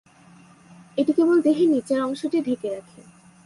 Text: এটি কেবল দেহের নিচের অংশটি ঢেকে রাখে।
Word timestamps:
এটি 0.97 1.11
কেবল 1.17 1.37
দেহের 1.41 1.69
নিচের 1.69 1.99
অংশটি 2.01 2.37
ঢেকে 2.47 2.67
রাখে। 2.69 3.01